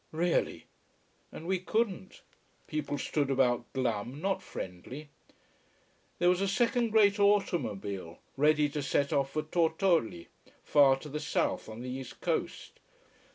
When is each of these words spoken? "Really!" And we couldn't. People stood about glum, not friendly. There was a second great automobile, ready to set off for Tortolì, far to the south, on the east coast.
"Really!" 0.13 0.65
And 1.31 1.45
we 1.45 1.59
couldn't. 1.59 2.23
People 2.65 2.97
stood 2.97 3.29
about 3.29 3.71
glum, 3.71 4.19
not 4.19 4.41
friendly. 4.41 5.09
There 6.17 6.27
was 6.27 6.41
a 6.41 6.47
second 6.47 6.89
great 6.89 7.19
automobile, 7.19 8.17
ready 8.35 8.67
to 8.69 8.81
set 8.81 9.13
off 9.13 9.29
for 9.33 9.43
Tortolì, 9.43 10.25
far 10.63 10.95
to 11.01 11.09
the 11.09 11.19
south, 11.19 11.69
on 11.69 11.81
the 11.81 11.89
east 11.91 12.19
coast. 12.19 12.79